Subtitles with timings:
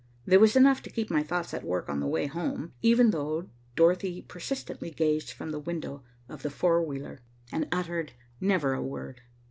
[0.25, 3.49] There was enough to keep my thoughts at work on the way home, even though
[3.75, 9.21] Dorothy persistently gazed from the window of the four wheeler and uttered never a word.